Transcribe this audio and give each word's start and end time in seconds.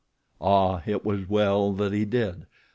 Ah! 0.41 0.81
It 0.87 1.05
was 1.05 1.29
well 1.29 1.73
that 1.73 1.93
he 1.93 2.05
did! 2.05 2.47